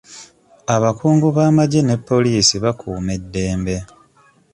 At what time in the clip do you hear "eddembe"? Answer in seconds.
3.19-3.75